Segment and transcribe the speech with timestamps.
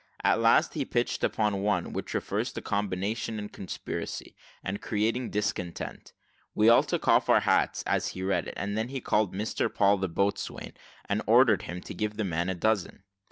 [0.23, 5.29] At last he pitched upon the one which refers to combination and conspiracy, and creating
[5.29, 6.11] discontent.
[6.55, 9.71] We all took off our hats as he read it, and he then called Mr
[9.71, 10.73] Paul, the boatswain,
[11.07, 13.03] and ordered him to give the man a dozen.